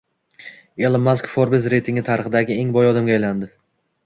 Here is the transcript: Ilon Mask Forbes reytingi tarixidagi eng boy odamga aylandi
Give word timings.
Ilon 0.83 1.03
Mask 1.07 1.29
Forbes 1.33 1.67
reytingi 1.75 2.05
tarixidagi 2.09 2.59
eng 2.63 2.73
boy 2.79 2.91
odamga 2.95 3.15
aylandi 3.19 3.53